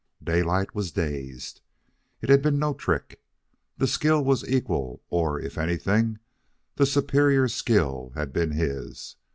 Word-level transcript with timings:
Daylight 0.23 0.73
was 0.73 0.91
dazed. 0.91 1.61
It 2.21 2.29
had 2.29 2.41
been 2.41 2.57
no 2.57 2.73
trick. 2.73 3.21
The 3.77 3.85
skill 3.85 4.25
was 4.25 4.43
equal, 4.49 5.03
or, 5.11 5.39
if 5.39 5.59
anything, 5.59 6.17
the 6.77 6.87
superior 6.87 7.47
skill 7.47 8.11
had 8.15 8.33
been 8.33 8.49
his. 8.49 9.15